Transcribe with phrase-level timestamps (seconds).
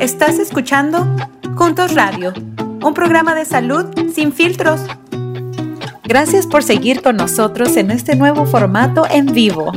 [0.00, 1.06] Estás escuchando
[1.56, 2.34] Juntos Radio,
[2.84, 4.80] un programa de salud sin filtros.
[6.04, 9.72] Gracias por seguir con nosotros en este nuevo formato en vivo.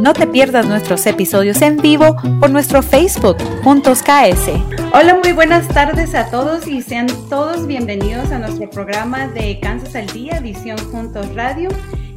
[0.00, 4.50] No te pierdas nuestros episodios en vivo por nuestro Facebook Juntos KS.
[4.92, 9.94] Hola, muy buenas tardes a todos y sean todos bienvenidos a nuestro programa de Kansas
[9.94, 11.70] al Día, Visión Juntos Radio.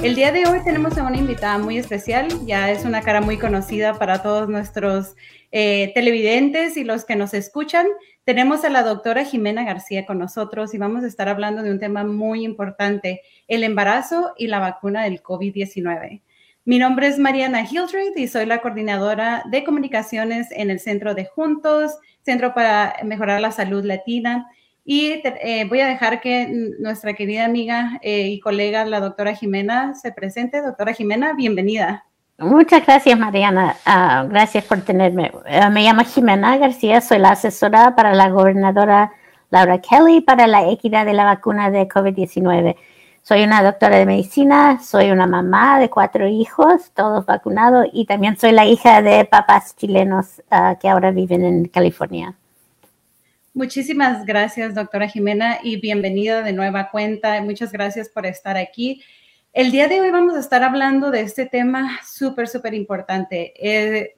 [0.03, 3.37] El día de hoy tenemos a una invitada muy especial, ya es una cara muy
[3.37, 5.15] conocida para todos nuestros
[5.53, 7.87] eh, televidentes y los que nos escuchan.
[8.25, 11.79] Tenemos a la doctora Jimena García con nosotros y vamos a estar hablando de un
[11.79, 16.21] tema muy importante, el embarazo y la vacuna del COVID-19.
[16.65, 21.27] Mi nombre es Mariana Hildred y soy la coordinadora de comunicaciones en el Centro de
[21.27, 24.49] Juntos, Centro para Mejorar la Salud Latina.
[24.85, 26.47] Y eh, voy a dejar que
[26.79, 30.61] nuestra querida amiga eh, y colega, la doctora Jimena, se presente.
[30.61, 32.05] Doctora Jimena, bienvenida.
[32.37, 33.77] Muchas gracias, Mariana.
[33.85, 35.31] Ah, gracias por tenerme.
[35.47, 39.13] Ah, me llamo Jimena García, soy la asesora para la gobernadora
[39.51, 42.75] Laura Kelly para la equidad de la vacuna de COVID-19.
[43.21, 48.35] Soy una doctora de medicina, soy una mamá de cuatro hijos, todos vacunados, y también
[48.35, 52.35] soy la hija de papás chilenos ah, que ahora viven en California.
[53.55, 57.39] Muchísimas gracias, doctora Jimena, y bienvenida de nueva cuenta.
[57.43, 59.03] Muchas gracias por estar aquí.
[59.53, 63.53] El día de hoy vamos a estar hablando de este tema súper, súper importante.
[63.55, 64.15] Eh,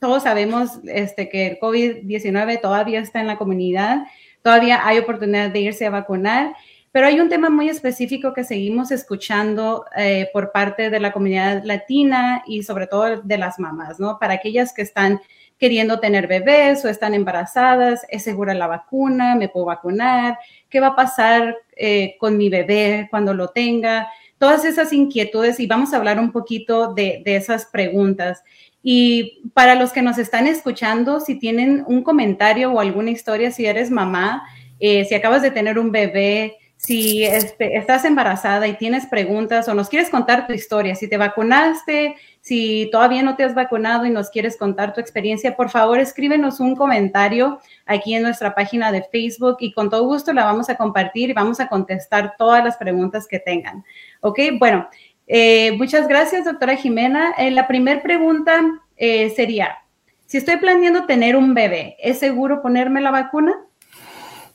[0.00, 4.04] todos sabemos este, que el COVID-19 todavía está en la comunidad,
[4.42, 6.56] todavía hay oportunidad de irse a vacunar,
[6.90, 11.62] pero hay un tema muy específico que seguimos escuchando eh, por parte de la comunidad
[11.62, 14.18] latina y sobre todo de las mamás, ¿no?
[14.18, 15.20] Para aquellas que están
[15.64, 19.34] queriendo tener bebés o están embarazadas, ¿es segura la vacuna?
[19.34, 20.38] ¿Me puedo vacunar?
[20.68, 24.06] ¿Qué va a pasar eh, con mi bebé cuando lo tenga?
[24.36, 28.42] Todas esas inquietudes y vamos a hablar un poquito de, esas preguntas.
[28.82, 33.64] Y para los que nos están escuchando, si tienen un comentario o alguna historia, si
[33.64, 34.42] eres mamá,
[34.80, 39.74] eh, si acabas de tener un bebé, si este, estás embarazada y tienes preguntas o
[39.74, 44.10] nos quieres contar tu historia, si te vacunaste, si todavía no te has vacunado y
[44.10, 49.02] nos quieres contar tu experiencia, por favor escríbenos un comentario aquí en nuestra página de
[49.02, 52.76] Facebook y con todo gusto la vamos a compartir y vamos a contestar todas las
[52.76, 53.82] preguntas que tengan.
[54.20, 54.86] Ok, bueno,
[55.26, 57.34] eh, muchas gracias, doctora Jimena.
[57.38, 58.60] Eh, la primera pregunta
[58.96, 59.78] eh, sería,
[60.26, 63.54] si estoy planeando tener un bebé, ¿es seguro ponerme la vacuna?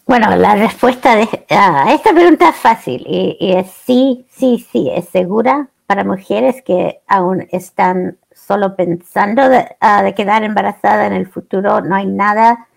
[0.09, 5.69] Bueno, la respuesta a esta pregunta es fácil y, es sí, sí, sí, es segura
[5.85, 9.43] para mujeres que aún están solo pensando
[9.79, 11.81] ah, de, quedar embarazada en el futuro.
[11.81, 12.67] No hay nada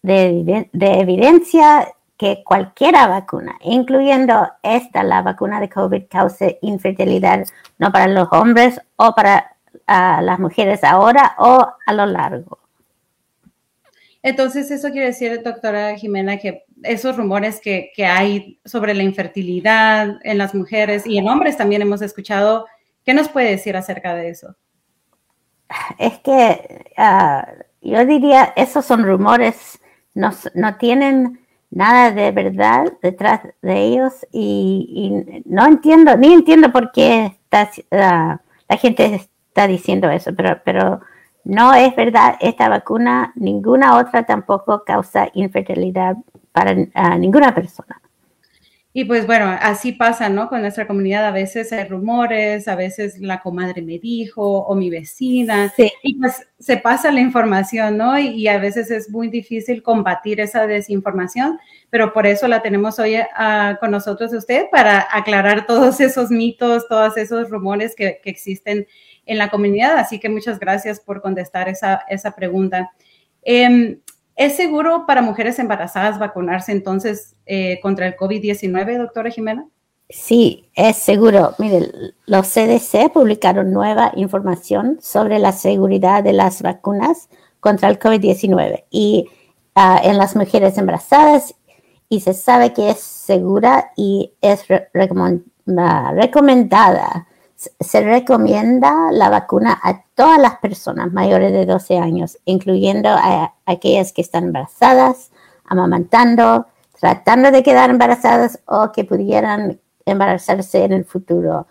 [0.00, 7.44] de, evidencia que cualquiera vacuna, incluyendo esta, la vacuna de COVID, cause infertilidad,
[7.76, 9.56] no para los hombres o para
[9.86, 12.61] ah, las mujeres ahora o a lo largo.
[14.22, 20.38] Entonces, eso quiere decir, doctora Jimena, que esos rumores que, hay sobre la infertilidad en
[20.38, 22.66] las mujeres y en hombres también hemos escuchado,
[23.04, 24.56] ¿qué nos puede decir acerca de eso?
[25.98, 27.48] Es que ah,
[27.80, 29.80] yo diría, esos son rumores,
[30.14, 30.30] no,
[30.78, 31.40] tienen
[31.70, 38.76] nada de verdad detrás de ellos y, no entiendo, ni entiendo por qué ah, la
[38.76, 39.14] gente
[39.48, 41.00] está diciendo eso, pero, pero
[41.44, 46.16] no es verdad, esta vacuna, ninguna otra tampoco causa infertilidad
[46.52, 46.74] para
[47.18, 48.00] ninguna persona.
[48.94, 50.50] Y pues bueno, así pasa, ¿no?
[50.50, 54.90] Con nuestra comunidad a veces hay rumores, a veces la comadre me dijo o mi
[54.90, 55.90] vecina, sí.
[56.02, 58.18] y pues se pasa la información, ¿no?
[58.18, 63.16] Y, a veces es muy difícil combatir esa desinformación, pero por eso la tenemos hoy
[63.34, 68.86] ah, con nosotros usted para aclarar todos esos mitos, todos esos rumores que, que existen
[69.26, 69.98] en la comunidad.
[69.98, 72.92] Así que muchas gracias por contestar esa, esa pregunta.
[73.42, 74.00] Em,
[74.34, 79.66] ¿Es seguro para mujeres embarazadas vacunarse entonces eh, contra el COVID-19, doctora Jimena?
[80.08, 81.54] Sí, es seguro.
[81.58, 81.90] Mire,
[82.26, 87.28] los CDC publicaron nueva información sobre la seguridad de las vacunas
[87.60, 89.28] contra el COVID-19 y
[89.74, 91.54] ah, en las mujeres embarazadas
[92.08, 97.26] y se sabe que es segura y es ah, recomendada
[97.80, 104.12] se recomienda la vacuna a todas las personas mayores de 12 años, incluyendo a, aquellas
[104.12, 105.30] que están embarazadas,
[105.64, 106.66] amamantando,
[106.98, 111.66] tratando de quedar embarazadas o que pudieran embarazarse en el futuro.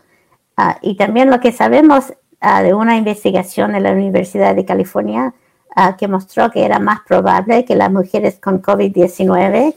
[0.58, 5.34] Ah, y también lo que sabemos ah, de una investigación de la Universidad de California
[5.76, 9.76] ah, que mostró que era más probable que las mujeres con COVID-19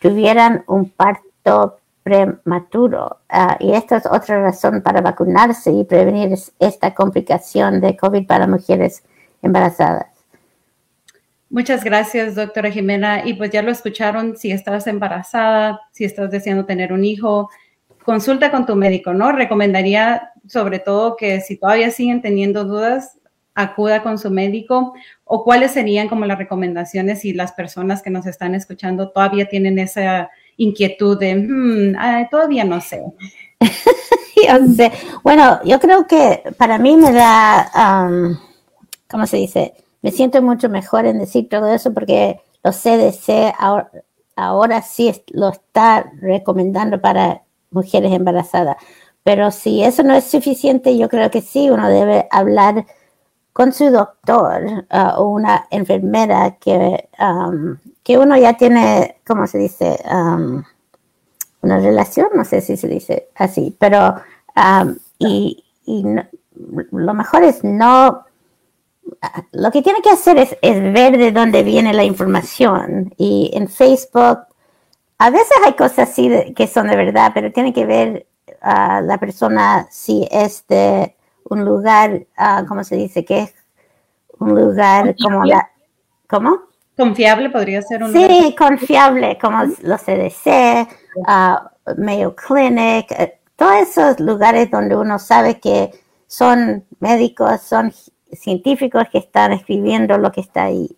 [0.00, 3.18] tuvieran un parto prematuro.
[3.28, 8.46] Ah, y esta es otra razón para vacunarse y prevenir esta complicación de COVID para
[8.46, 9.02] mujeres
[9.42, 10.06] embarazadas.
[11.48, 13.26] Muchas gracias, doctora Jimena.
[13.26, 17.48] Y pues ya lo escucharon, si estás embarazada, si estás deseando tener un hijo,
[18.04, 19.32] consulta con tu médico, ¿no?
[19.32, 23.18] Recomendaría sobre todo que si todavía siguen teniendo dudas,
[23.54, 28.26] acuda con su médico o cuáles serían como las recomendaciones si las personas que nos
[28.26, 33.02] están escuchando todavía tienen esa inquietud de, hmm, todavía no sé.
[35.22, 37.98] Bueno, yo creo que para mí me da,
[39.08, 39.74] ¿cómo se dice?
[40.02, 43.90] Me siento mucho mejor en decir todo eso porque los CDC ahora,
[44.36, 48.76] ahora sí lo está recomendando para mujeres embarazadas.
[49.22, 52.86] Pero si eso no es suficiente, yo creo que sí, uno debe hablar
[53.54, 59.58] con su doctor uh, o una enfermera que, um, que uno ya tiene, ¿cómo se
[59.58, 59.96] dice?
[60.12, 60.64] Um,
[61.62, 64.16] una relación, no sé si se dice así, pero
[64.56, 65.64] um, y,
[66.90, 68.24] lo mejor es no,
[69.52, 74.46] lo que tiene que hacer es, ver de dónde viene la información y en Facebook
[75.18, 78.26] a veces hay cosas así que son de verdad, pero tiene que ver
[78.60, 83.24] a la persona si es de un lugar, uh, ¿cómo se dice?
[83.24, 83.54] Que es
[84.38, 85.70] un lugar como la...
[86.28, 86.62] ¿Cómo?
[86.96, 94.20] Confiable podría ser un Sí, confiable, como los CDC, uh, Mayo Clinic, eh, todos esos
[94.20, 95.90] lugares donde uno sabe que
[96.26, 97.92] son médicos, son
[98.32, 100.96] científicos que están escribiendo lo que está ahí.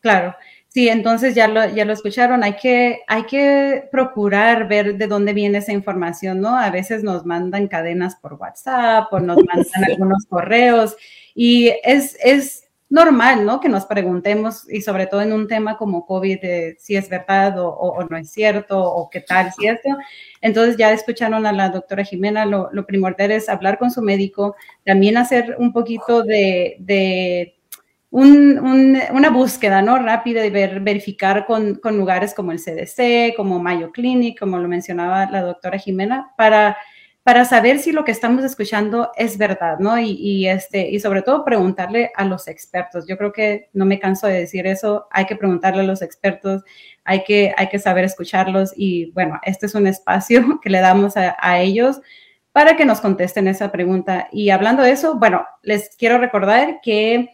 [0.00, 0.34] Claro.
[0.72, 5.32] Sí, entonces ya lo, ya lo escucharon, hay que, hay que procurar ver de dónde
[5.32, 6.56] viene esa información, ¿no?
[6.56, 10.96] A veces nos mandan cadenas por WhatsApp o nos mandan algunos correos
[11.34, 13.58] y es, es normal, ¿no?
[13.58, 16.38] Que nos preguntemos y sobre todo en un tema como COVID,
[16.78, 19.88] si es verdad o, no es cierto o qué tal cierto.
[20.40, 24.54] Entonces ya escucharon a la doctora Jimena, lo, lo primordial es hablar con su médico,
[24.84, 27.59] también hacer un poquito de, de
[28.10, 29.98] una búsqueda ¿no?
[29.98, 34.66] rápida y ver, verificar con, con, lugares como el CDC, como Mayo Clinic, como lo
[34.66, 36.76] mencionaba la doctora Jimena, para,
[37.22, 39.96] para saber si lo que estamos escuchando es verdad, ¿no?
[39.96, 43.06] Y, y, este, y sobre todo preguntarle a los expertos.
[43.06, 46.64] Yo creo que no me canso de decir eso, hay que preguntarle a los expertos,
[47.04, 51.16] hay que, hay que saber escucharlos y bueno, este es un espacio que le damos
[51.16, 52.00] a, a ellos
[52.50, 54.26] para que nos contesten esa pregunta.
[54.32, 57.30] Y hablando de eso, bueno, les quiero recordar que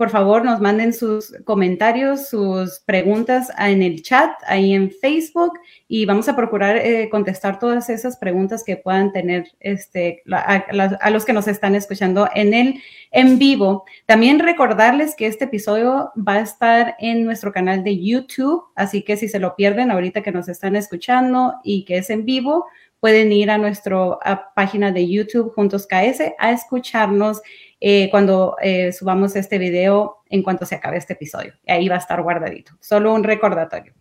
[0.00, 6.06] por favor nos manden sus comentarios, sus preguntas en el chat, ahí en Facebook, y
[6.06, 11.34] vamos a procurar eh, contestar todas esas preguntas que puedan tener este, a, los que
[11.34, 12.80] nos están escuchando en el
[13.10, 13.84] en vivo.
[14.06, 19.18] También recordarles que este episodio va a estar en nuestro canal de YouTube, así que
[19.18, 22.64] si se lo pierden ahorita que nos están escuchando y que es en vivo,
[23.00, 24.18] pueden ir a nuestra
[24.54, 27.40] página de YouTube Juntos KS a escucharnos
[27.80, 31.54] eh, cuando eh, subamos este video en cuanto se acabe este episodio.
[31.66, 32.72] Ahí va a estar guardadito.
[32.78, 33.94] Solo un recordatorio.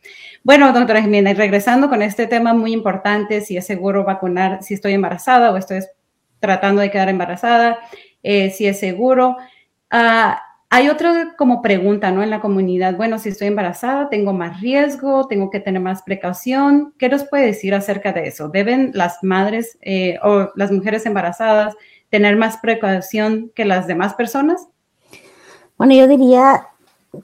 [0.43, 4.93] Bueno, doctora Jiménez, regresando con este tema muy importante, si es seguro vacunar, si estoy
[4.93, 5.79] embarazada o estoy
[6.39, 7.79] tratando de quedar embarazada,
[8.21, 9.37] eh, si es seguro.
[9.89, 12.21] Ah, hay otra como pregunta, ¿no?
[12.21, 16.93] En la comunidad, bueno, si estoy embarazada, tengo más riesgo, tengo que tener más precaución.
[16.99, 18.49] ¿Qué nos puede decir acerca de eso?
[18.49, 19.79] ¿Deben las madres
[20.23, 21.75] o las mujeres embarazadas
[22.09, 24.67] tener más precaución que las demás personas?
[25.77, 26.67] Bueno, yo diría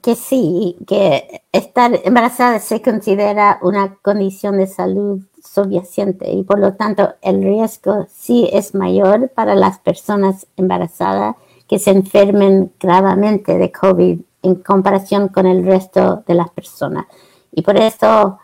[0.02, 6.74] que sí, que estar embarazada se considera una condición de salud subyacente y por lo
[6.74, 11.36] tanto el riesgo sí es mayor para las personas embarazadas
[11.68, 17.06] que se enfermen gravemente de COVID en comparación con el resto de las personas.
[17.52, 18.38] Y por eso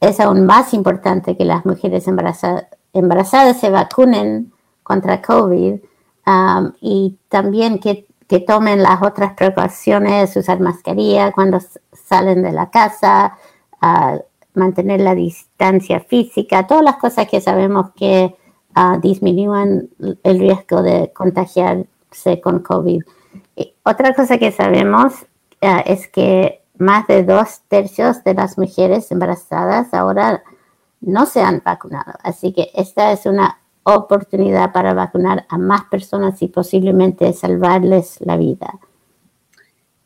[0.00, 5.74] es aún más importante que las mujeres embarazadas, se vacunen contra COVID
[6.26, 8.06] um, y también que,
[8.46, 11.60] tomen las otras precauciones, usar mascarilla cuando
[11.92, 13.38] salen de la casa,
[13.80, 14.18] uh,
[14.52, 18.36] mantener la distancia física, todas las cosas que sabemos que
[18.76, 19.88] uh, disminuyen
[20.22, 21.88] el riesgo de contagiarse
[22.42, 23.02] con COVID.
[23.82, 25.14] otra cosa que sabemos
[25.62, 30.42] uh, es que más de dos tercios de las mujeres embarazadas ahora
[31.00, 32.12] no se han vacunado.
[32.22, 38.36] Así que esta es una oportunidad para vacunar a más personas y posiblemente salvarles la
[38.36, 38.78] vida.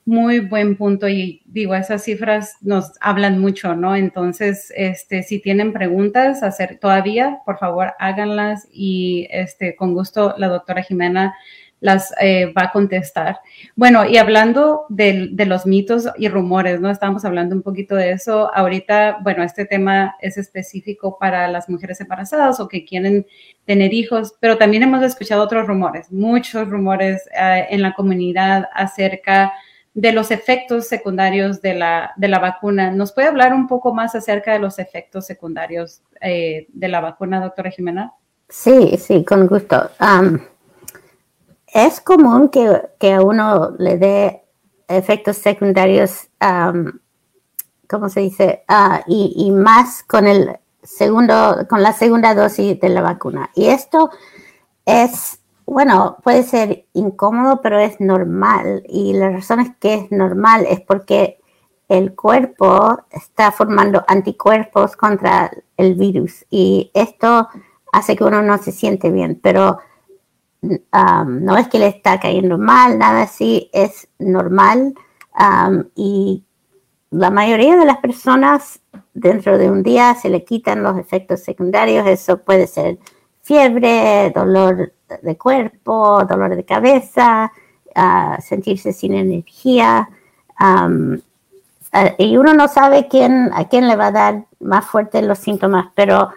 [0.05, 3.95] Muy buen punto y digo, esas cifras nos hablan mucho, ¿no?
[3.95, 10.49] Entonces, este, si tienen preguntas hacer todavía, por favor háganlas y este, con gusto la
[10.49, 11.35] doctora Jimena
[11.83, 13.41] las eh, va a contestar.
[13.75, 16.89] Bueno, y hablando de, los mitos y rumores, ¿no?
[16.89, 18.55] Estamos hablando un poquito de eso.
[18.55, 23.27] Ahorita, bueno, este tema es específico para las mujeres embarazadas o que quieren
[23.67, 29.53] tener hijos, pero también hemos escuchado otros rumores, muchos rumores eh, en la comunidad acerca
[29.93, 32.93] de los efectos secundarios de la, de la vacuna.
[32.93, 37.41] ¿Nos puede hablar un poco más acerca de los efectos secundarios eh, de la vacuna,
[37.41, 38.13] doctora Jimena?
[38.49, 39.91] Sí, sí, con gusto.
[41.73, 44.45] Es común que, a uno le dé
[44.89, 46.29] efectos secundarios,
[47.89, 48.65] ¿cómo se dice?
[48.69, 53.51] Ah, y, y, más con el segundo, con la segunda dosis de la vacuna.
[53.55, 54.11] Y esto
[54.85, 58.83] es bueno, puede ser incómodo, pero es normal.
[58.89, 61.39] Y la razón es que es normal es porque
[61.89, 67.49] el cuerpo está formando anticuerpos contra el virus y esto
[67.93, 69.79] hace que uno no se siente bien, pero
[70.63, 74.95] no es que le está cayendo mal, nada así, es normal
[75.95, 76.45] y
[77.11, 78.81] la mayoría de las personas
[79.13, 82.99] dentro de un día se le quitan los efectos secundarios, eso puede ser
[83.43, 87.53] fiebre, dolor de cuerpo, dolor de cabeza,
[88.41, 90.09] sentirse sin energía.
[92.19, 95.89] y uno no sabe quién, a quién le va a dar más fuerte los síntomas,
[95.95, 96.31] pero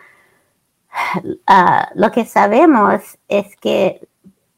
[1.96, 4.08] lo que sabemos es que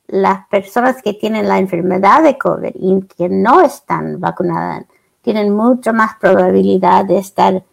[0.08, 4.86] las personas que tienen la enfermedad de COVID y que no están vacunadas
[5.22, 7.64] tienen mucho más probabilidad de estar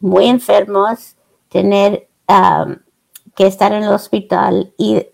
[0.00, 1.16] muy enfermos,
[1.48, 2.08] tener
[3.34, 5.04] que estar en el hospital y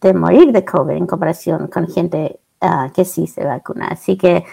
[0.00, 3.88] de morir de COVID en comparación con gente ah, que sí se vacuna.
[3.88, 4.44] Así que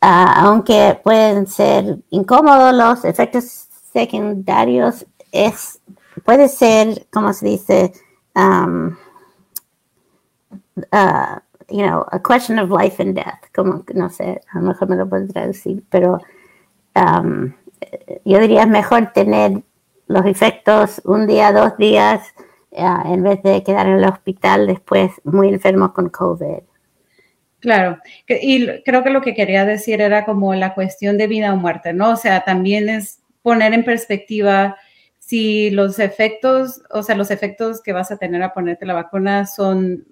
[0.00, 5.80] ah, aunque pueden ser incómodos los efectos secundarios, es,
[6.24, 7.92] puede ser, como se dice,
[8.34, 8.96] um,
[10.92, 11.38] uh,
[11.68, 14.96] you know, a question of life and death, como, no sé, a lo mejor me
[14.96, 16.20] lo puedo traducir, pero
[16.94, 17.54] um,
[18.24, 19.62] yo diría mejor tener
[20.06, 22.34] los efectos un día, dos días,
[22.70, 26.62] en vez de quedar en el hospital después muy enfermo con COVID.
[27.60, 31.56] Claro, y creo que lo que quería decir era como la cuestión de vida o
[31.56, 32.10] muerte, ¿no?
[32.10, 34.76] O sea, también es poner en perspectiva
[35.18, 39.46] si los efectos, o sea, los efectos que vas a tener a ponerte la vacuna
[39.46, 40.04] son,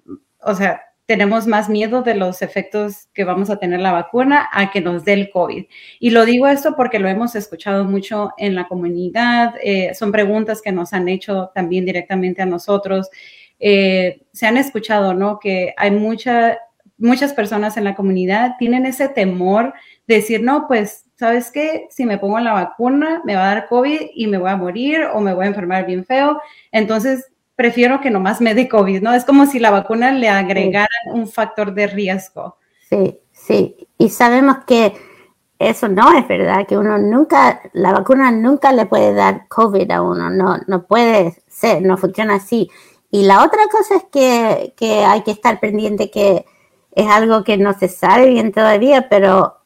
[0.44, 4.70] o sea, tenemos más miedo de los efectos que vamos a tener la vacuna a
[4.70, 5.66] que nos dé el COVID.
[5.98, 10.62] Y lo digo esto porque lo hemos escuchado mucho en la comunidad, eh, son preguntas
[10.62, 13.10] que nos han hecho también directamente a nosotros.
[13.58, 15.38] Eh, se han escuchado, ¿no?
[15.38, 16.58] Que hay mucha,
[16.98, 19.74] muchas personas en la comunidad tienen ese temor
[20.06, 21.88] de decir, no, pues, ¿sabes qué?
[21.90, 25.04] Si me pongo la vacuna, me va a dar COVID y me voy a morir
[25.12, 26.40] o me voy a enfermar bien feo.
[26.70, 29.12] Entonces, prefiero que nomás me dé COVID, ¿no?
[29.14, 32.56] Es como si la vacuna le agregara un factor de riesgo.
[32.88, 33.88] Sí, sí.
[33.98, 34.94] Y sabemos que
[35.58, 40.02] eso no es verdad, que uno nunca, la vacuna nunca le puede dar COVID a
[40.02, 42.68] uno, no, no puede ser, no funciona así.
[43.10, 46.46] Y la otra cosa es que, que hay que estar pendiente que
[46.92, 49.58] es algo que no se sabe bien todavía, pero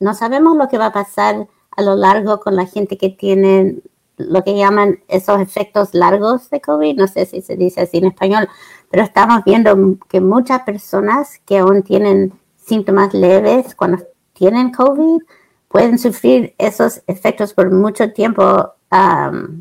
[0.00, 3.76] no sabemos lo que va a pasar a lo largo con la gente que tiene
[4.16, 8.06] lo que llaman esos efectos largos de COVID, no sé si se dice así en
[8.06, 8.48] español,
[8.90, 13.98] pero estamos viendo que muchas personas que aún tienen síntomas leves cuando
[14.32, 15.22] tienen COVID
[15.68, 18.72] pueden sufrir esos efectos por mucho tiempo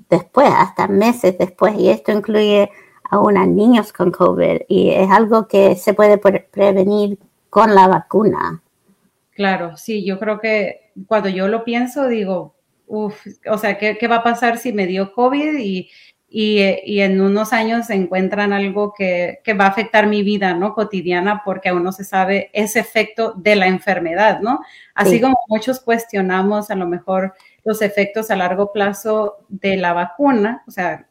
[0.09, 2.69] después, hasta meses después, y esto incluye
[3.09, 7.17] aún a niños con COVID, y es algo que se puede prevenir
[7.49, 8.61] con la vacuna.
[9.33, 12.53] Claro, sí, yo creo que cuando yo lo pienso, digo,
[12.91, 15.89] uf, o sea, ¿qué, ¿qué, va a pasar si me dio COVID y,
[16.27, 20.73] y, y en unos años encuentran algo que, que, va a afectar mi vida, ¿no?
[20.73, 24.59] Cotidiana, porque aún no se sabe ese efecto de la enfermedad, ¿no?
[24.93, 27.33] Así como muchos cuestionamos a lo mejor
[27.63, 31.07] los efectos a largo plazo de la vacuna, o sea,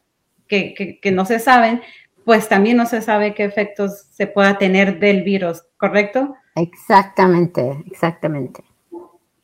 [0.47, 1.81] que, que, que no se saben,
[2.25, 6.35] pues también no se sabe qué efectos se pueda tener del virus, ¿correcto?
[6.55, 8.70] Exactamente, exactamente.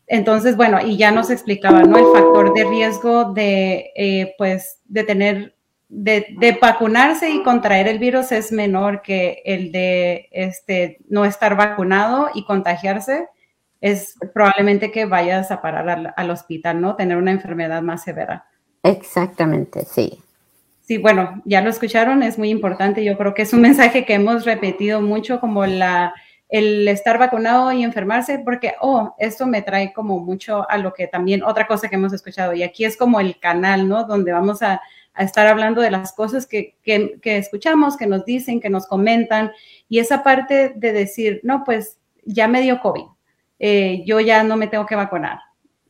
[0.07, 1.97] Entonces, bueno, y ya nos explicaba, ¿no?
[1.97, 5.55] El factor de riesgo de, eh, pues, de tener,
[5.89, 12.29] de, vacunarse y contraer el virus es menor que el de, este, no estar vacunado
[12.33, 13.27] y contagiarse.
[13.81, 16.95] Es probablemente que vayas a parar al, al hospital, ¿no?
[16.95, 18.45] Tener una enfermedad más severa.
[18.83, 20.23] Exactamente, sí.
[20.83, 23.03] Sí, bueno, ya lo escucharon, es muy importante.
[23.03, 26.13] Yo creo que es un mensaje que hemos repetido mucho como la,
[26.49, 31.07] el estar vacunado y enfermarse, porque, oh, esto me trae como mucho a lo que
[31.07, 34.05] también, otra cosa que hemos escuchado, y aquí es como el canal, ¿no?
[34.05, 34.81] Donde vamos a,
[35.17, 36.75] estar hablando de las cosas que,
[37.23, 39.51] escuchamos, que nos dicen, que nos comentan,
[39.89, 43.05] y esa parte de decir, no, pues ya me dio COVID,
[43.57, 45.39] eh, yo ya no me tengo que vacunar.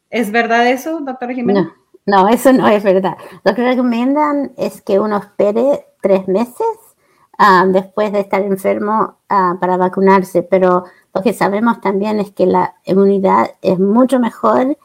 [0.10, 1.66] ¿Es verdad eso, doctora Jiménez?
[2.06, 3.18] No, no, eso no es verdad.
[3.44, 6.87] Lo que recomiendan es que uno espere tres meses
[7.40, 12.48] Ah, después de estar enfermo ah, para vacunarse, pero lo que sabemos también es que
[12.48, 14.78] la inmunidad es mucho mejor,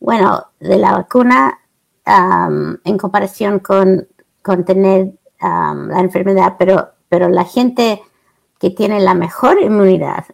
[0.00, 1.58] bueno, de la vacuna
[2.04, 4.08] en comparación con,
[4.42, 8.02] con tener la enfermedad, pero, pero la gente
[8.58, 10.24] que tiene la mejor inmunidad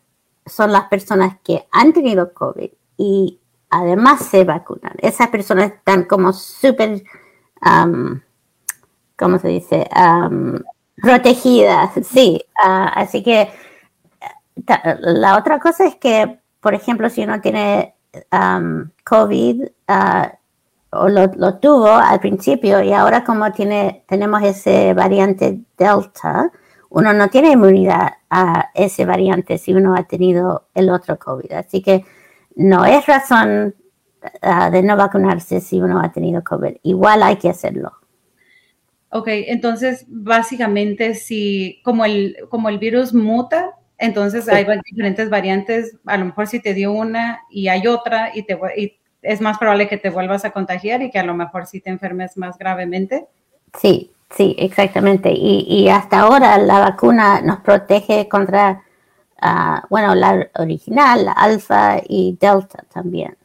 [0.46, 4.94] son las personas que han tenido COVID y además se vacunan.
[4.98, 7.02] Esas personas están como súper,
[9.16, 9.87] ¿cómo se dice?
[11.02, 12.42] Protegidas, sí.
[12.62, 13.48] Ah, así que
[15.00, 17.94] la otra cosa es que, por ejemplo, si uno tiene
[19.04, 20.38] COVID uh,
[20.90, 26.50] o lo, tuvo al principio y ahora como tiene, tenemos ese variante Delta,
[26.90, 31.52] uno no tiene inmunidad a ese variante si uno ha tenido el otro COVID.
[31.52, 32.04] Así que
[32.56, 33.74] no es razón
[34.40, 36.76] ah, de no vacunarse si uno ha tenido COVID.
[36.82, 37.92] Igual hay que hacerlo.
[39.10, 46.16] Ok, entonces básicamente si como el, como el virus muta, entonces hay diferentes variantes, a
[46.18, 48.58] lo mejor si te dio una y hay otra y, te,
[49.22, 51.90] es más probable que te vuelvas a contagiar y que a lo mejor sí te
[51.90, 53.26] enfermes más gravemente.
[53.80, 55.32] Sí, sí, exactamente.
[55.32, 58.82] Y, hasta ahora la vacuna nos protege contra,
[59.40, 63.36] ah, bueno, la original, la alfa y delta también.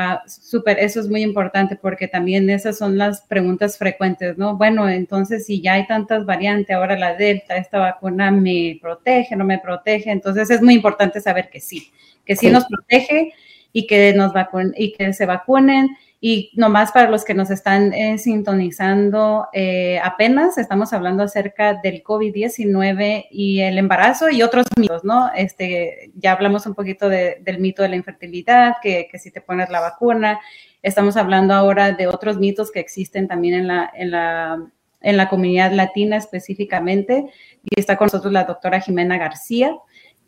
[0.00, 4.56] Ah, súper, eso es muy importante porque también esas son las preguntas frecuentes, ¿no?
[4.56, 9.44] Bueno, entonces si ya hay tantas variantes, ahora la Delta, esta vacuna me protege, no
[9.44, 11.90] me protege, entonces es muy importante saber que sí,
[12.24, 13.32] que sí, nos protege
[13.72, 14.32] y que, nos
[14.76, 15.88] y que se vacunen
[16.20, 22.02] y nomás para los que nos están eh, sintonizando, eh, apenas estamos hablando acerca del
[22.02, 25.30] COVID-19 y el embarazo y otros mitos, ¿no?
[25.36, 29.70] Este, ya hablamos un poquito del mito de la infertilidad, que, que, si te pones
[29.70, 30.40] la vacuna.
[30.82, 34.60] Estamos hablando ahora de otros mitos que existen también en la, en la,
[35.00, 37.26] en la comunidad latina específicamente.
[37.62, 39.76] Y está con nosotros la doctora Jimena García.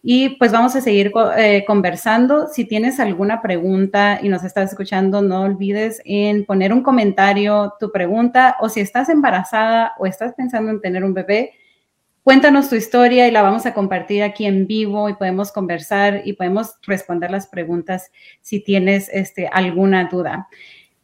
[0.02, 2.48] Y pues vamos a seguir eh, conversando.
[2.48, 7.92] Si tienes alguna pregunta y nos estás escuchando, no olvides en poner un comentario tu
[7.92, 11.52] pregunta o si estás embarazada o estás pensando en tener un bebé,
[12.22, 16.32] cuéntanos tu historia y la vamos a compartir aquí en vivo y podemos conversar y
[16.32, 20.48] podemos responder las preguntas si tienes este, alguna duda.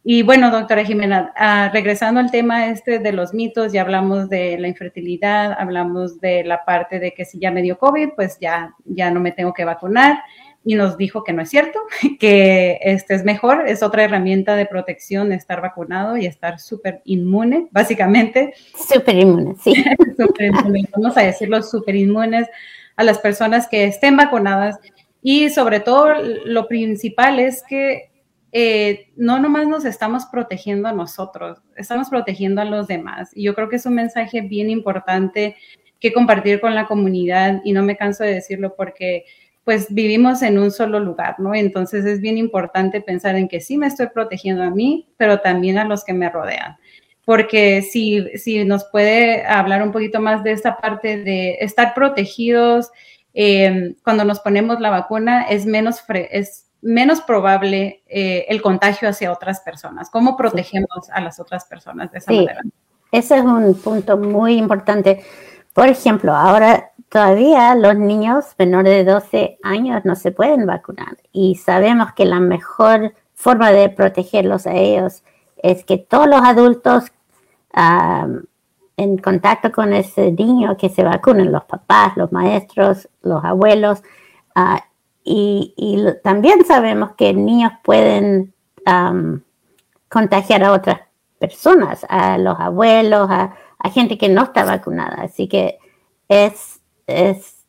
[0.09, 4.57] Y bueno, doctora Jimena, ah, regresando al tema este de los mitos, ya hablamos de
[4.57, 8.73] la infertilidad, hablamos de la parte de que si ya me dio COVID, pues ya,
[8.85, 10.19] ya no me tengo que vacunar.
[10.63, 11.79] Y nos dijo que no es cierto,
[12.21, 17.67] que este es mejor, es otra herramienta de protección estar vacunado y estar súper inmune,
[17.71, 18.53] básicamente.
[18.77, 19.73] Súper inmune, sí.
[20.39, 22.47] inmune, vamos a decirlo, súper inmunes
[22.95, 24.79] a las personas que estén vacunadas.
[25.21, 26.13] Y sobre todo,
[26.45, 28.09] lo principal es que
[28.51, 33.31] eh, no nomás nos estamos protegiendo a nosotros, estamos protegiendo a los demás.
[33.33, 35.55] Y yo creo que es un mensaje bien importante
[35.99, 39.25] que compartir con la comunidad y no me canso de decirlo porque
[39.63, 41.53] pues vivimos en un solo lugar, ¿no?
[41.53, 45.77] Entonces es bien importante pensar en que sí me estoy protegiendo a mí, pero también
[45.77, 46.77] a los que me rodean.
[47.25, 52.89] Porque si, si nos puede hablar un poquito más de esta parte de estar protegidos,
[53.33, 59.31] eh, cuando nos ponemos la vacuna es menos, es menos probable eh, el contagio hacia
[59.31, 60.09] otras personas.
[60.09, 62.61] ¿Cómo protegemos a las otras personas de esa sí, manera?
[63.11, 65.21] Ese es un punto muy importante.
[65.73, 71.55] Por ejemplo, ahora todavía los niños menores de 12 años no se pueden vacunar y
[71.55, 75.23] sabemos que la mejor forma de protegerlos a ellos
[75.57, 77.11] es que todos los adultos
[78.95, 84.01] en contacto con ese niño que se vacunen, los papás, los maestros, los abuelos,
[84.55, 84.79] uh,
[85.29, 88.53] y, también sabemos que niños pueden
[90.07, 91.01] contagiar a otras
[91.39, 93.55] personas, a los abuelos, a,
[93.93, 95.23] gente que no está vacunada.
[95.23, 95.77] Así que
[96.27, 97.65] es, es,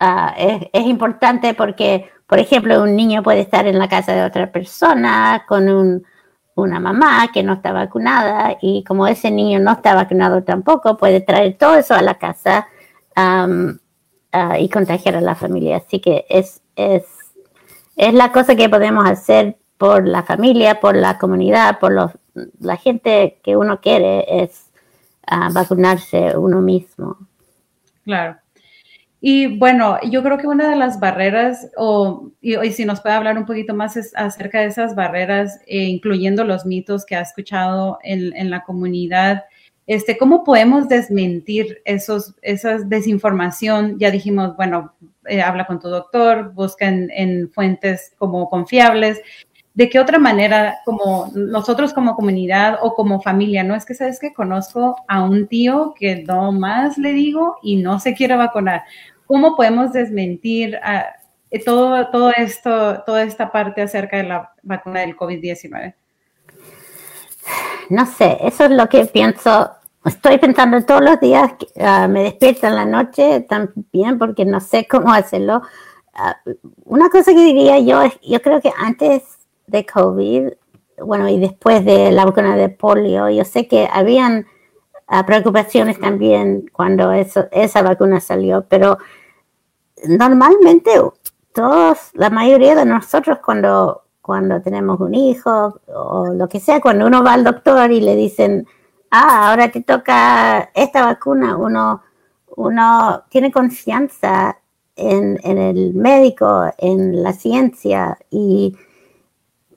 [0.00, 5.44] es, importante porque, por ejemplo, un niño puede estar en la casa de otra persona
[5.48, 6.04] con un,
[6.54, 11.20] una mamá que no está vacunada y como ese niño no está vacunado tampoco, puede
[11.20, 12.66] traer todo eso a la casa
[14.32, 15.78] ah, y contagiar a la familia.
[15.78, 17.04] Así que es, es,
[17.96, 22.12] es la cosa que podemos hacer por la familia, por la comunidad, por los,
[22.60, 24.70] la gente que uno quiere, es
[25.26, 27.16] ah, vacunarse uno mismo.
[28.04, 28.36] Claro.
[29.20, 33.36] Y bueno, yo creo que una de las barreras, o y, si nos puede hablar
[33.36, 38.34] un poquito más acerca de esas barreras, eh, incluyendo los mitos que ha escuchado en,
[38.36, 39.44] en la comunidad,
[39.88, 43.98] este, ¿Cómo podemos desmentir esos, esas desinformación?
[43.98, 44.92] Ya dijimos, bueno,
[45.24, 49.18] eh, habla con tu doctor, busca en, fuentes como confiables.
[49.72, 54.20] ¿De qué otra manera, como nosotros como comunidad o como familia, no es que sabes
[54.20, 58.82] que conozco a un tío que no más le digo y no se quiere vacunar?
[59.24, 60.78] ¿Cómo podemos desmentir
[61.50, 65.94] eh, todo, todo esto, toda esta parte acerca de la vacuna del COVID-19?
[67.88, 69.77] No sé, eso es lo que pienso.
[70.04, 74.86] Estoy pensando todos los días, uh, me despierto en la noche también porque no sé
[74.86, 75.62] cómo hacerlo.
[76.14, 76.52] Uh,
[76.84, 79.22] una cosa que diría yo es, yo creo que antes
[79.66, 80.50] de COVID,
[81.02, 84.46] bueno, y después de la vacuna de polio, yo sé que habían
[85.10, 88.98] uh, preocupaciones también cuando esa vacuna salió, pero
[90.06, 90.92] normalmente
[91.52, 97.06] todos, la mayoría de nosotros cuando, cuando tenemos un hijo o lo que sea, cuando
[97.06, 98.66] uno va al doctor y le dicen,
[99.10, 102.02] ah, ahora te toca esta vacuna, uno,
[102.56, 104.58] uno tiene confianza
[104.96, 108.76] en, en el médico, en la ciencia y,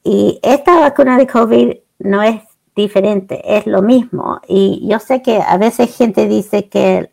[0.03, 2.41] y esta vacuna de COVID no es
[2.75, 4.41] diferente, es lo mismo.
[4.47, 7.09] Y yo sé que a veces gente dice que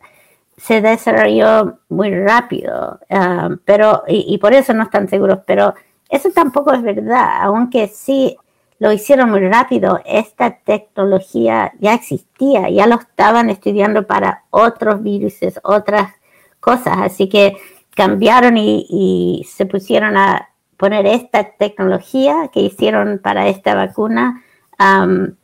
[0.57, 5.73] se desarrolló muy rápido, um, pero, y, por eso no están seguros, pero
[6.09, 8.35] eso tampoco es verdad, aunque sí
[8.79, 15.35] lo hicieron muy rápido, esta tecnología ya existía, ya lo estaban estudiando para otros virus,
[15.63, 16.13] otras
[16.61, 17.57] cosas, así que
[17.93, 24.41] cambiaron y, se pusieron a poner esta tecnología que hicieron para esta vacuna
[24.79, 25.35] um,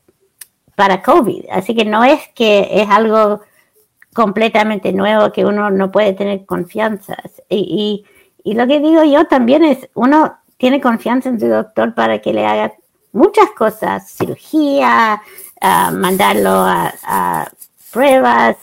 [0.78, 1.46] para COVID.
[1.52, 3.42] Así que no es que es algo
[4.14, 7.18] completamente nuevo que uno no puede tener confianza.
[7.50, 8.06] Y,
[8.46, 12.32] y, lo que digo yo también es, uno tiene confianza en su doctor para que
[12.32, 12.74] le haga
[13.16, 15.22] muchas cosas, cirugía,
[15.62, 17.50] mandarlo a,
[17.92, 18.58] pruebas.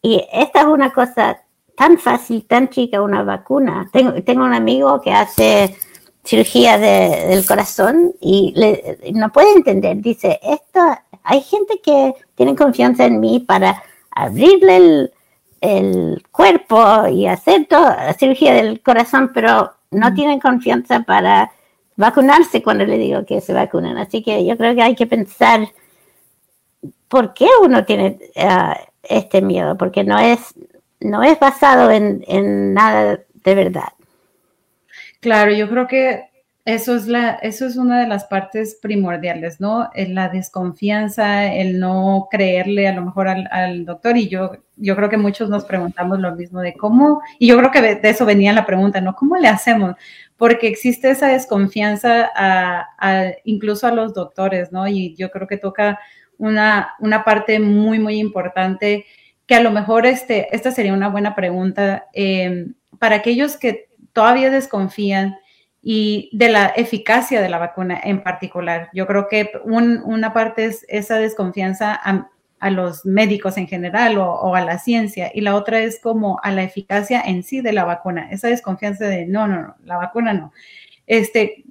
[0.00, 1.40] Y esta es una cosa
[1.76, 3.88] tan fácil, tan chica, una vacuna.
[3.92, 5.76] Tengo, tengo un amigo que hace
[6.24, 8.54] cirugía del corazón y
[9.12, 9.96] no puede entender.
[9.96, 10.80] Dice, esto,
[11.24, 15.10] hay gente que tiene confianza en mí para abrirle
[15.60, 20.14] el, cuerpo y hacer toda la cirugía del corazón, pero no mm.
[20.14, 21.52] tienen confianza para
[21.96, 23.98] vacunarse cuando le digo que se vacunen.
[23.98, 25.68] Así que yo creo que hay que pensar
[27.08, 30.54] por qué uno tiene ah, este miedo, porque no es,
[31.00, 33.92] no es basado en, en nada de verdad.
[35.20, 36.32] Claro, yo creo que
[36.64, 39.90] eso es, la, eso es una de las partes primordiales, ¿no?
[39.94, 44.16] La desconfianza, el no creerle a lo mejor al, doctor.
[44.16, 44.52] Y yo,
[44.82, 48.00] yo creo que muchos nos preguntamos lo mismo de cómo, y yo creo que de,
[48.02, 49.14] eso venía la pregunta, ¿no?
[49.14, 49.94] ¿Cómo le hacemos?
[50.36, 54.88] Porque existe esa desconfianza a, incluso a los doctores, ¿no?
[54.88, 56.00] Y yo creo que toca
[56.36, 59.06] una, una parte muy, muy importante
[59.46, 62.66] que a lo mejor este, esta sería una buena pregunta eh,
[62.98, 65.36] para aquellos que todavía desconfían
[65.82, 68.88] y de la eficacia de la vacuna en particular.
[68.94, 72.00] Yo creo que una parte es esa desconfianza
[72.70, 76.62] los médicos en general o, a la ciencia y la otra es como a la
[76.62, 80.52] eficacia en sí de la vacuna, esa desconfianza de no, no, no, la vacuna no.
[81.06, 81.64] Este,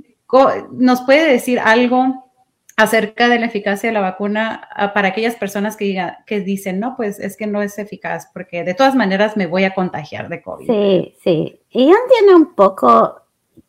[0.71, 2.31] ¿Nos puede decir algo
[2.77, 6.95] acerca de la eficacia de la vacuna ah, para aquellas personas que, que dicen, no,
[6.95, 10.41] pues es que no es eficaz porque de todas maneras me voy a contagiar de
[10.41, 10.67] COVID?
[10.67, 11.59] Sí, sí.
[11.69, 13.21] Y entiendo un poco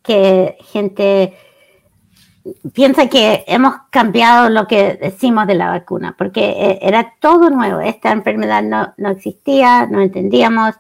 [0.02, 1.35] que gente
[2.72, 7.81] piensa que hemos cambiado lo que decimos de la vacuna, porque e, era todo nuevo,
[7.81, 10.74] esta enfermedad no, existía, no entendíamos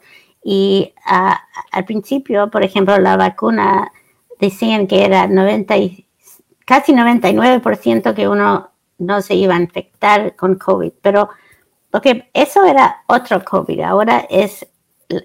[0.44, 3.92] y al principio, por ejemplo, la vacuna
[4.40, 5.74] decían que era 90
[6.64, 11.28] casi 99% que uno no se iba a infectar con COVID, pero
[11.90, 14.66] porque eso era otro COVID, ahora es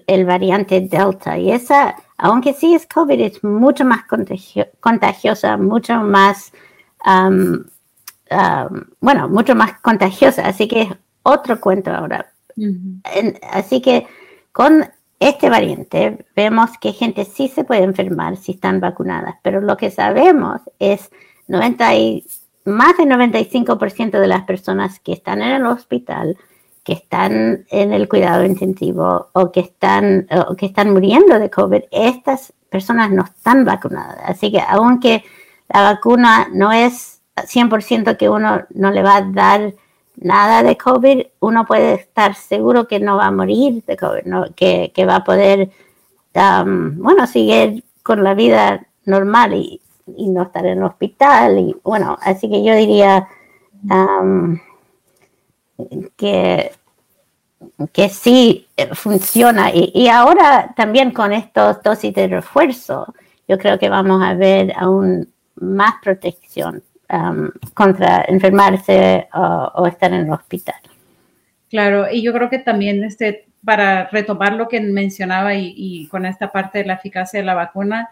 [0.06, 4.02] el variante Delta y esa aunque sí es COVID, es mucho más
[4.80, 6.52] contagiosa, mucho más,
[9.00, 10.88] bueno, mucho más contagiosa, así que es
[11.22, 12.32] otro cuento ahora.
[13.52, 14.06] así que
[14.52, 14.84] con
[15.20, 19.90] este variante vemos que gente sí se puede enfermar si están vacunadas, pero lo que
[19.90, 21.10] sabemos es
[21.46, 22.26] 90 y,
[22.64, 26.36] más del 95% de las personas que están en el hospital
[26.88, 31.82] que están en el cuidado intensivo o que están, o que están muriendo de COVID,
[31.90, 34.18] estas personas no están vacunadas.
[34.24, 35.22] Así que aunque
[35.68, 39.74] la vacuna no es 100% que uno no le va a dar
[40.16, 45.04] nada de COVID, uno puede estar seguro que no va a morir de COVID, que,
[45.06, 45.68] va a poder,
[46.34, 51.58] um, bueno, seguir con la vida normal y, no estar en el hospital.
[51.58, 53.28] Y bueno, así que yo diría...
[53.90, 54.58] Um,
[56.16, 56.72] que,
[57.92, 59.70] que sí eh, funciona.
[59.72, 63.14] Y, ahora también con estos dosis de refuerzo,
[63.46, 70.26] yo creo que vamos a ver aún más protección um, contra enfermarse o, estar en
[70.26, 70.76] el hospital.
[71.70, 76.50] Claro, y yo creo que también este, para retomar lo que mencionaba y, con esta
[76.50, 78.08] parte de la eficacia de la vacuna,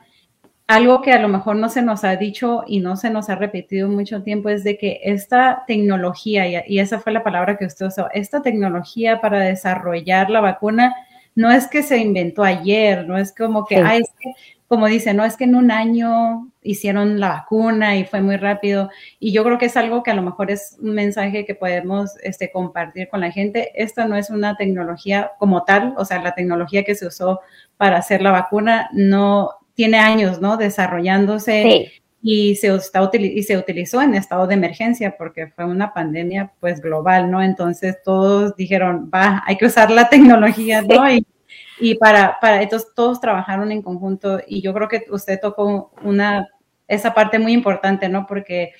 [0.67, 3.37] algo que a lo mejor no se nos ha dicho y no se nos ha
[3.37, 7.87] repetido mucho tiempo es de que esta tecnología, y, esa fue la palabra que usted
[7.87, 10.95] usó, esta tecnología para desarrollar la vacuna
[11.37, 14.03] no es que se inventó ayer, no es como que,
[14.69, 18.91] como dice, no es que en un año hicieron la vacuna y fue muy rápido.
[19.21, 22.17] Y yo creo que es algo que a lo mejor es un mensaje que podemos
[22.23, 23.71] este, compartir con la gente.
[23.75, 27.41] Esta no es una tecnología como tal, o sea, la tecnología que se usó
[27.77, 30.57] para hacer la vacuna no tiene años, ¿no?
[30.57, 31.93] Desarrollándose.
[32.23, 36.81] Y se, está, y se utilizó en estado de emergencia porque fue una pandemia pues
[36.81, 37.41] global, ¿no?
[37.41, 41.09] Entonces todos dijeron, va, hay que usar la tecnología, ¿no?
[41.09, 41.25] Y,
[41.79, 46.49] y para, para, entonces todos trabajaron en conjunto y yo creo que usted tocó una,
[46.89, 48.27] esa parte muy importante, ¿no?
[48.27, 48.73] Porque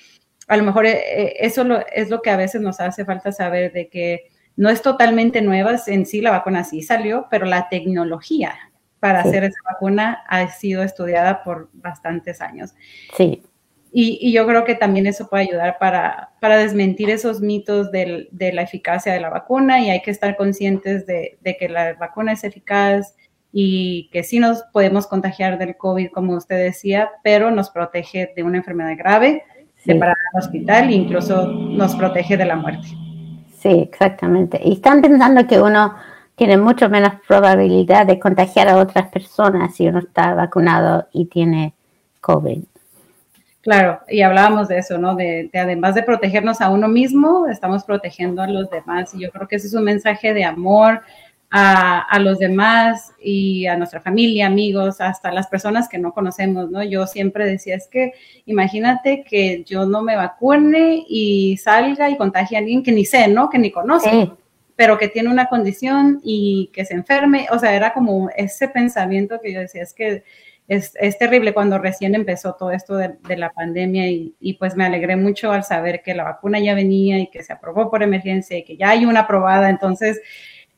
[0.47, 3.71] a lo mejor eh, eh, eso es lo que a veces nos hace falta saber
[3.71, 8.55] de que no es totalmente nueva, en sí la vacuna sí salió, pero la tecnología
[8.99, 12.73] para hacer esa vacuna ha sido estudiada por bastantes años.
[13.15, 13.43] Sí.
[13.91, 18.61] Y, yo creo que también eso puede ayudar para, para desmentir esos mitos de la
[18.61, 23.15] eficacia de la vacuna y hay que estar conscientes de, que la vacuna es eficaz
[23.51, 28.43] y que sí nos podemos contagiar del COVID, como usted decía, pero nos protege de
[28.43, 29.43] una enfermedad grave,
[29.85, 32.87] de parar al hospital e incluso nos protege de la muerte.
[33.57, 34.59] Sí, exactamente.
[34.63, 35.95] Y están pensando que uno
[36.37, 41.73] tiene mucho menos probabilidad de contagiar a otras personas si uno está vacunado y tiene
[42.21, 42.63] COVID.
[43.61, 45.15] Claro, y hablábamos de eso, ¿no?
[45.15, 49.15] De, además de protegernos a uno mismo, estamos protegiendo a los demás.
[49.15, 51.01] Y yo creo que ese es un mensaje de amor
[51.49, 56.69] a, a, los demás y a nuestra familia, amigos, hasta las personas que no conocemos,
[56.69, 56.83] ¿no?
[56.83, 58.13] Yo siempre decía, es que
[58.45, 63.27] imagínate que yo no me vacune y salga y contagie a alguien que ni sé,
[63.27, 63.49] ¿no?
[63.49, 64.37] Que ni conozco
[64.77, 67.47] pero que tiene una condición y que se enferme.
[67.51, 70.23] O sea, era como ese pensamiento que yo decía, es que
[70.67, 75.51] es, terrible cuando recién empezó todo esto de, la pandemia y, pues me alegré mucho
[75.51, 78.77] al saber que la vacuna ya venía y que se aprobó por emergencia y que
[78.77, 79.69] ya hay una aprobada.
[79.69, 80.21] Entonces,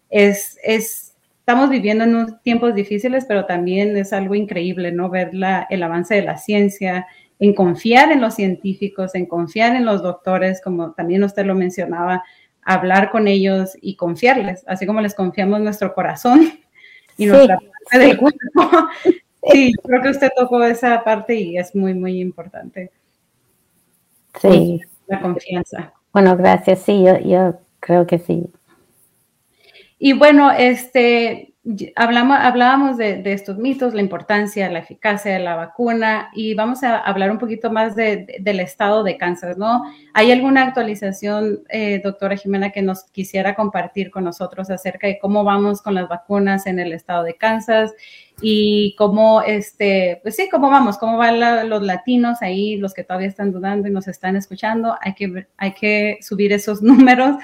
[0.09, 5.09] es, es estamos viviendo en tiempos difíciles, pero también es algo increíble, ¿no?
[5.09, 7.07] Ver la, el avance de la ciencia,
[7.39, 12.23] en confiar en los científicos, en confiar en los doctores, como también usted lo mencionaba,
[12.63, 16.59] hablar con ellos y confiarles, así como les confiamos nuestro corazón
[17.17, 18.39] y nuestra parte del cuerpo.
[19.51, 22.91] Sí, creo que usted tocó esa parte y es muy, muy importante.
[24.39, 24.81] Sí.
[25.07, 25.93] La confianza.
[26.11, 26.79] Bueno, gracias.
[26.79, 28.51] Sí, yo, yo creo que sí.
[29.97, 31.53] Y bueno, este,
[31.95, 36.97] hablamos, hablábamos de, estos mitos, la importancia, la eficacia de la vacuna y vamos a
[36.97, 39.83] hablar un poquito más del estado de Kansas, ¿no?
[40.13, 45.43] ¿Hay alguna actualización, eh, doctora Jimena, que nos quisiera compartir con nosotros acerca de cómo
[45.43, 47.93] vamos con las vacunas en el estado de Kansas
[48.41, 53.27] y cómo, este, pues sí, cómo vamos, cómo van los latinos ahí, los que todavía
[53.27, 54.95] están dudando y nos están escuchando?
[55.01, 57.35] Hay que, hay que subir esos números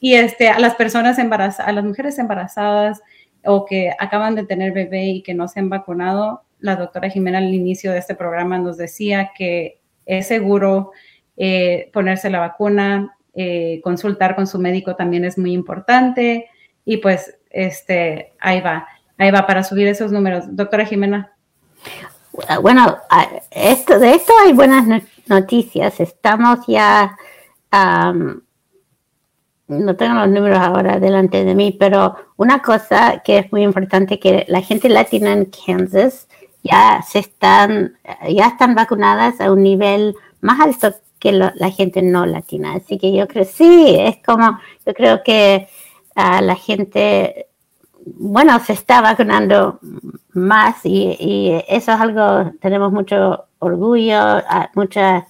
[0.00, 3.02] y este, a las personas embarazadas, a las mujeres embarazadas,
[3.48, 7.38] o que acaban de tener bebé y que no se han vacunado, la doctora Jimena
[7.38, 10.92] al inicio de este programa nos decía que es seguro
[11.38, 16.50] eh, ponerse la vacuna, eh, consultar con su médico también es muy importante
[16.84, 20.44] y pues este, ahí va, ahí va para subir esos números.
[20.50, 21.32] Doctora Jimena.
[22.60, 22.98] Bueno,
[23.50, 24.84] esto, de esto hay buenas
[25.26, 26.00] noticias.
[26.00, 27.16] Estamos ya
[29.68, 34.18] no tengo los números ahora delante de mí, pero una cosa que es muy importante
[34.18, 36.28] que la gente latina en Kansas
[36.62, 37.96] ya se están,
[38.28, 42.74] ya están vacunadas a un nivel más alto que la gente no latina.
[42.74, 45.68] Así que yo creo, sí, es como, yo creo que
[46.16, 47.48] la gente,
[48.04, 49.78] bueno, se está vacunando
[50.32, 54.42] más y, eso es algo, tenemos mucho orgullo,
[54.74, 55.26] mucha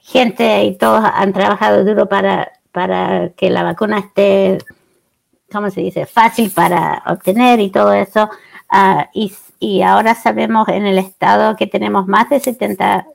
[0.00, 4.58] gente y todos han trabajado duro para para que la vacuna esté,
[5.50, 8.30] ¿cómo se dice?, fácil para obtener y todo eso.
[8.68, 9.32] Ah, y,
[9.82, 13.06] ahora sabemos en el estado que tenemos más del 70%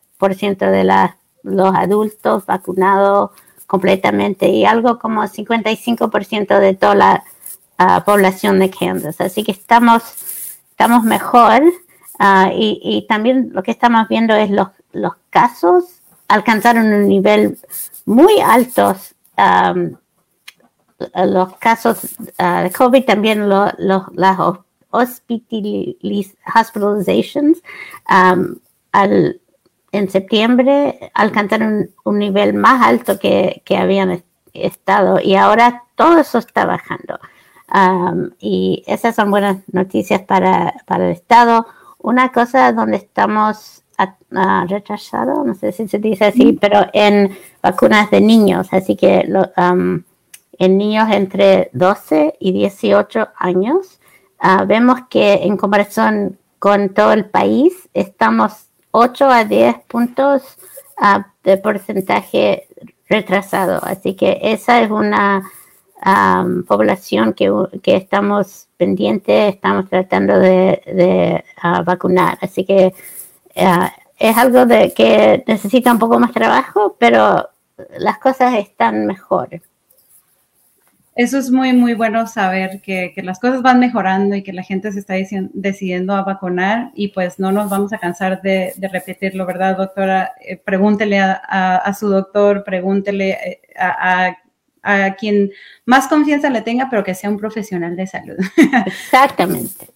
[0.71, 1.09] de
[1.43, 3.31] los adultos vacunados
[3.65, 7.23] completamente y algo como 55% de toda la
[7.77, 9.19] ah, población de Kansas.
[9.19, 10.03] Así que estamos,
[10.69, 11.63] estamos mejor
[12.19, 17.57] ah, y, también lo que estamos viendo es los, los casos alcanzaron un nivel
[18.05, 18.39] muy
[19.37, 19.97] alto
[21.25, 24.37] los casos ah, de COVID, también las
[24.89, 27.61] hospitalizations
[29.91, 34.23] en septiembre alcanzaron un, nivel más alto que, habían
[34.53, 37.19] estado y ahora todo eso está bajando.
[38.39, 41.67] y esas son buenas noticias para, para, el Estado.
[41.99, 43.83] Una cosa donde estamos
[44.67, 47.35] retrasado, no sé si se dice así, pero en
[47.71, 49.27] vacunas de niños, así que
[50.59, 53.99] en niños entre 12 y 18 años,
[54.39, 58.53] ah, vemos que en comparación con todo el país, estamos
[58.91, 60.57] 8 a 10 puntos
[60.97, 62.67] ah, de porcentaje
[63.07, 63.79] retrasado.
[63.83, 65.43] Así que esa es una
[66.67, 67.51] población que,
[67.83, 72.37] estamos pendientes, estamos tratando de, ah, vacunar.
[72.41, 72.93] Así que
[74.19, 77.49] es algo de que necesita un poco más trabajo, pero
[77.97, 79.61] las cosas están mejor.
[81.15, 84.91] Eso es muy, muy bueno saber que, las cosas van mejorando y que la gente
[84.91, 85.15] se está
[85.53, 90.33] decidiendo a vacunar y pues no nos vamos a cansar de, repetirlo, ¿verdad, doctora?
[90.39, 94.37] Eh, pregúntele a, su doctor, pregúntele eh, a,
[94.83, 95.51] a quien
[95.85, 98.37] más confianza le tenga, pero que sea un profesional de salud.
[98.85, 99.87] Exactamente.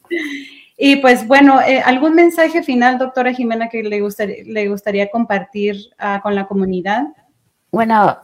[0.75, 5.77] Y pues bueno, eh, ¿algún mensaje final, doctora Jimena, que le gustaría, le gustaría compartir
[5.99, 7.03] ah, con la comunidad?
[7.71, 8.17] Bueno,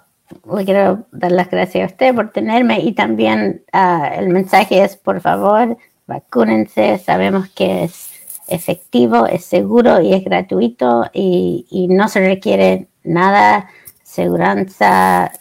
[0.56, 4.98] le quiero dar las gracias a usted por tenerme y también ah, el mensaje es,
[4.98, 6.98] por favor, vacúnense.
[7.00, 8.12] Sabemos que es
[8.48, 13.70] efectivo, es seguro y es gratuito y, y no se requiere nada
[14.04, 15.32] seguridad,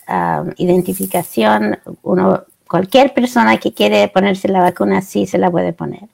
[0.57, 6.09] identificación, uno, cualquier persona que quiere ponerse la vacuna sí se la puede poner.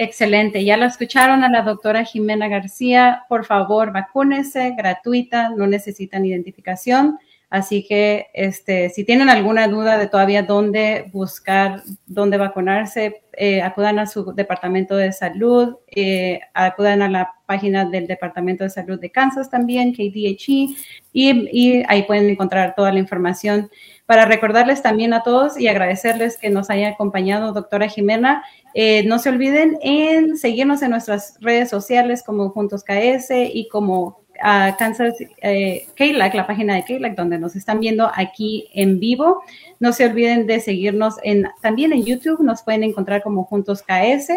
[0.00, 3.24] Excelente, ya la escucharon a la doctora Jimena García.
[3.28, 7.18] Por favor, vacúnese, gratuita, no necesitan identificación.
[7.50, 13.98] Así que este, si tienen alguna duda de todavía dónde buscar, dónde vacunarse, eh, acudan
[13.98, 19.10] a su departamento de salud, eh, acudan a la página del Departamento de Salud de
[19.10, 20.76] Kansas también, KDHE,
[21.12, 23.68] y, ahí pueden encontrar toda la información.
[24.08, 28.42] Para recordarles también a todos y agradecerles que nos haya acompañado doctora Jimena,
[28.72, 34.22] eh, no se olviden en seguirnos en nuestras redes sociales como Juntos KS y como
[34.40, 39.42] a Kansas eh, la página de KLAC, donde nos están viendo aquí en vivo.
[39.78, 44.32] No se olviden de seguirnos en, también en YouTube, nos pueden encontrar como Juntos KS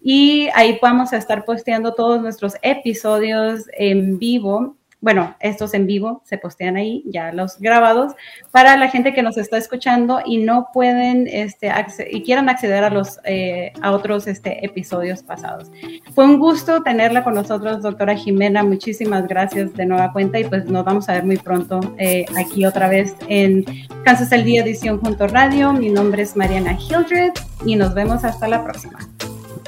[0.00, 6.22] y ahí vamos a estar posteando todos nuestros episodios en vivo bueno, estos en vivo
[6.24, 8.12] se postean ahí, ya los grabados,
[8.50, 11.72] para la gente que nos está escuchando y no pueden, este,
[12.10, 15.70] y quieran acceder a los, eh, a otros este, episodios pasados.
[16.14, 18.62] Fue un gusto tenerla con nosotros, doctora Jimena.
[18.62, 22.66] Muchísimas gracias de nueva cuenta y pues nos vamos a ver muy pronto eh, aquí
[22.66, 23.64] otra vez en
[24.04, 25.72] Kansas el Día Edición Junto Radio.
[25.72, 27.32] Mi nombre es Mariana Hildred
[27.64, 28.98] y nos vemos hasta la próxima.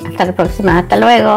[0.07, 1.37] Hasta la próxima, hasta luego.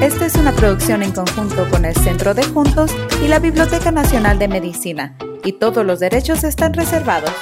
[0.00, 4.38] Esta es una producción en conjunto con el Centro de Juntos y la Biblioteca Nacional
[4.38, 7.32] de Medicina, y todos los derechos están reservados.